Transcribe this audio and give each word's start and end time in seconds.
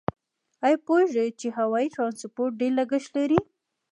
آیا 0.65 0.77
پوهیږئ 0.85 1.29
چې 1.39 1.47
هوایي 1.57 1.89
ترانسپورت 1.95 2.53
ډېر 2.59 2.71
لګښت 2.79 3.11
لري؟ 3.19 3.39